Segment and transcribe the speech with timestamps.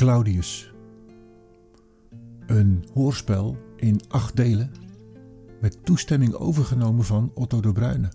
[0.00, 0.72] Claudius.
[2.46, 4.70] Een hoorspel in acht delen
[5.60, 8.12] met toestemming overgenomen van Otto de Bruyne.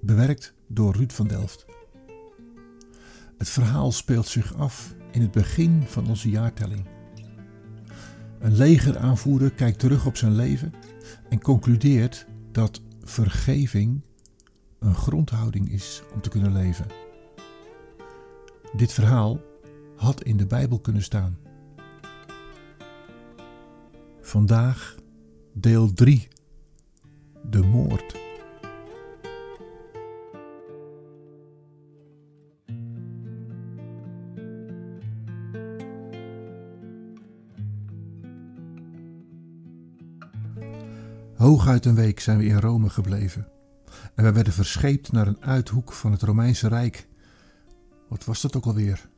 [0.00, 1.66] Bewerkt door Ruud van Delft.
[3.38, 6.86] Het verhaal speelt zich af in het begin van onze jaartelling.
[8.38, 10.72] Een legeraanvoerder kijkt terug op zijn leven
[11.28, 14.04] en concludeert dat vergeving
[14.78, 16.86] een grondhouding is om te kunnen leven.
[18.76, 19.50] Dit verhaal
[20.02, 21.38] had in de Bijbel kunnen staan.
[24.20, 24.96] Vandaag
[25.52, 26.28] deel 3.
[27.50, 28.20] De moord.
[41.34, 43.48] Hooguit een week zijn we in Rome gebleven.
[44.14, 47.08] En we werden verscheept naar een uithoek van het Romeinse Rijk.
[48.08, 49.10] Wat was dat ook alweer?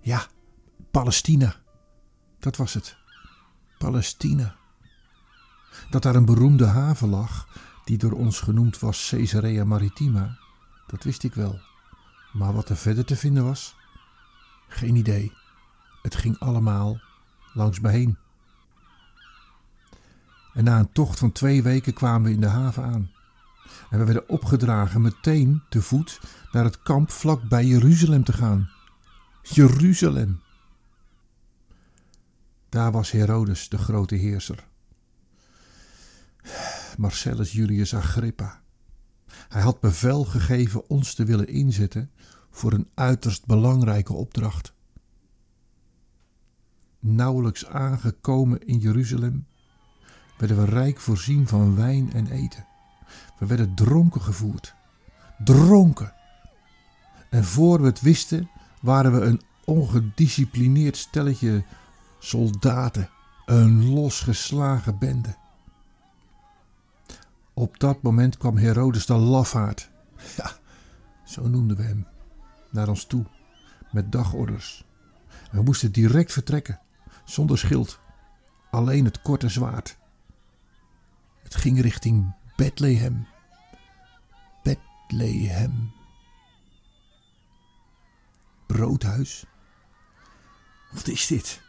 [0.00, 0.26] Ja,
[0.90, 1.54] Palestina.
[2.38, 2.96] Dat was het.
[3.78, 4.56] Palestina.
[5.90, 7.48] Dat daar een beroemde haven lag,
[7.84, 10.38] die door ons genoemd was Caesarea Maritima,
[10.86, 11.60] dat wist ik wel.
[12.32, 13.76] Maar wat er verder te vinden was?
[14.68, 15.32] Geen idee.
[16.02, 17.00] Het ging allemaal
[17.54, 18.18] langs me heen.
[20.54, 23.10] En na een tocht van twee weken kwamen we in de haven aan.
[23.90, 26.20] En we werden opgedragen meteen te voet
[26.52, 28.70] naar het kamp vlak bij Jeruzalem te gaan.
[29.52, 30.40] Jeruzalem.
[32.68, 34.68] Daar was Herodes, de grote heerser.
[36.96, 38.60] Marcellus Julius Agrippa.
[39.48, 42.10] Hij had bevel gegeven ons te willen inzetten
[42.50, 44.74] voor een uiterst belangrijke opdracht.
[46.98, 49.46] Nauwelijks aangekomen in Jeruzalem
[50.38, 52.66] werden we rijk voorzien van wijn en eten.
[53.38, 54.74] We werden dronken gevoerd.
[55.44, 56.14] Dronken.
[57.30, 61.64] En voor we het wisten, waren we een ongedisciplineerd stelletje
[62.18, 63.08] soldaten.
[63.46, 65.36] Een losgeslagen bende.
[67.54, 69.90] Op dat moment kwam Herodes de lafaard.
[70.36, 70.52] Ja,
[71.24, 72.06] zo noemden we hem.
[72.70, 73.24] Naar ons toe.
[73.90, 74.84] Met dagorders.
[75.50, 76.80] We moesten direct vertrekken.
[77.24, 78.00] Zonder schild.
[78.70, 79.98] Alleen het korte zwaard.
[81.42, 83.26] Het ging richting Bethlehem.
[84.62, 85.92] Bethlehem.
[88.66, 89.44] Broodhuis.
[90.90, 91.60] Wat is dit?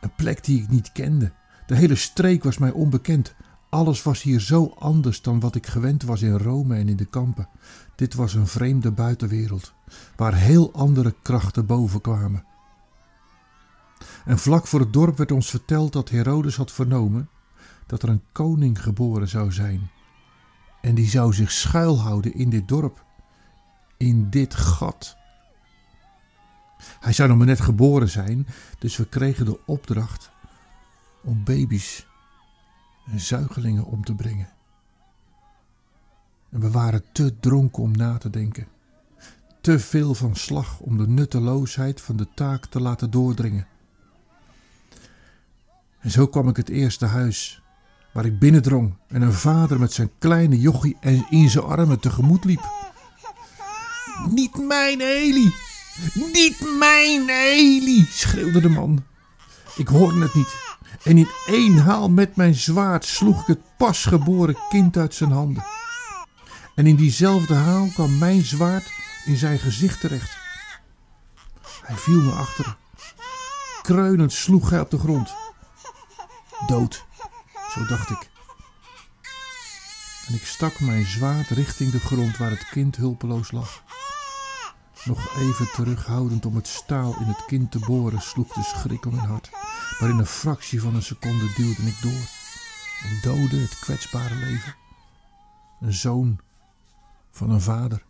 [0.00, 1.32] Een plek die ik niet kende.
[1.66, 3.34] De hele streek was mij onbekend.
[3.68, 7.04] Alles was hier zo anders dan wat ik gewend was in Rome en in de
[7.04, 7.48] kampen.
[7.94, 9.72] Dit was een vreemde buitenwereld,
[10.16, 12.44] waar heel andere krachten boven kwamen.
[14.24, 17.28] En vlak voor het dorp werd ons verteld dat Herodes had vernomen
[17.86, 19.90] dat er een koning geboren zou zijn.
[20.80, 23.04] En die zou zich schuilhouden in dit dorp,
[23.96, 25.16] in dit gat.
[27.00, 28.46] Hij zou nog maar net geboren zijn,
[28.78, 30.30] dus we kregen de opdracht
[31.22, 32.06] om baby's
[33.10, 34.48] en zuigelingen om te brengen.
[36.50, 38.66] En we waren te dronken om na te denken.
[39.60, 43.66] Te veel van slag om de nutteloosheid van de taak te laten doordringen.
[45.98, 47.62] En zo kwam ik het eerste huis
[48.12, 50.96] waar ik binnendrong en een vader met zijn kleine jochie
[51.30, 52.70] in zijn armen tegemoet liep.
[54.30, 55.65] Niet mijn Eli!
[56.32, 58.06] Niet mijn Eli!
[58.10, 59.04] schreeuwde de man.
[59.76, 60.54] Ik hoorde het niet.
[61.02, 65.64] En in één haal met mijn zwaard sloeg ik het pasgeboren kind uit zijn handen.
[66.74, 68.90] En in diezelfde haal kwam mijn zwaard
[69.24, 70.36] in zijn gezicht terecht.
[71.82, 72.76] Hij viel naar achteren.
[73.82, 75.34] Kreunend sloeg hij op de grond.
[76.66, 77.04] Dood,
[77.74, 78.30] zo dacht ik.
[80.26, 83.82] En ik stak mijn zwaard richting de grond waar het kind hulpeloos lag.
[85.06, 89.14] Nog even terughoudend om het staal in het kind te boren, sloeg de schrik om
[89.14, 89.50] mijn hart.
[90.00, 92.28] Maar in een fractie van een seconde duwde ik door
[93.02, 94.74] en doodde het kwetsbare leven.
[95.80, 96.38] Een zoon
[97.30, 98.02] van een vader.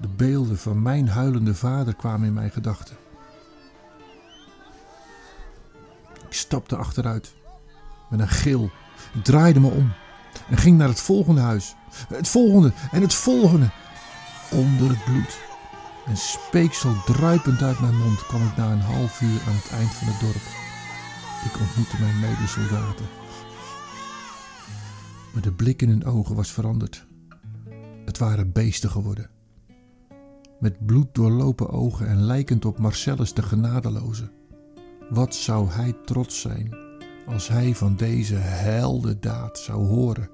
[0.00, 2.96] De beelden van mijn huilende vader kwamen in mijn gedachten.
[6.28, 7.34] Ik stapte achteruit
[8.10, 8.70] met een gil.
[9.14, 9.92] Ik draaide me om
[10.48, 11.74] en ging naar het volgende huis.
[12.08, 13.70] Het volgende en het volgende.
[14.52, 15.40] Onder het bloed.
[16.06, 19.90] En speeksel druipend uit mijn mond kwam ik na een half uur aan het eind
[19.90, 20.42] van het dorp.
[21.44, 23.06] Ik ontmoette mijn medesoldaten.
[25.32, 27.06] Maar de blik in hun ogen was veranderd.
[28.04, 29.30] Het waren beesten geworden.
[30.60, 34.30] Met bloed doorlopen ogen en lijkend op Marcellus de genadeloze.
[35.10, 36.76] Wat zou hij trots zijn
[37.26, 40.30] als hij van deze heldendaad zou horen.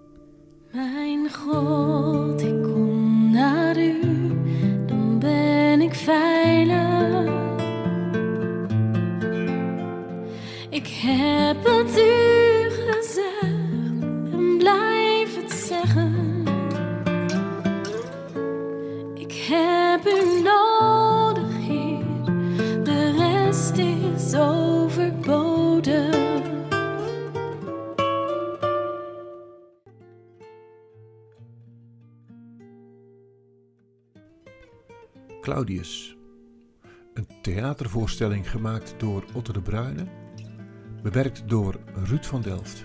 [0.73, 2.78] Mijn God, ik
[35.49, 36.17] Claudius.
[37.15, 40.07] Een theatervoorstelling gemaakt door Otto de Bruyne,
[41.03, 42.85] bewerkt door Ruud van Delft.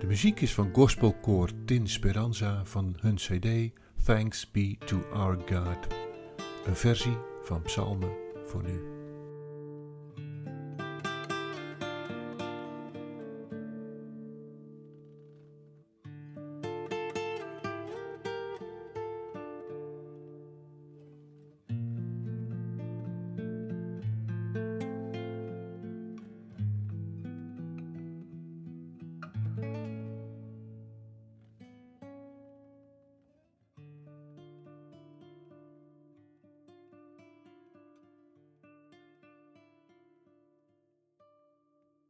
[0.00, 3.72] De muziek is van gospelkoor Tin Speranza van hun cd
[4.04, 5.94] Thanks Be to Our God,
[6.66, 8.12] een versie van Psalmen
[8.44, 8.97] voor nu.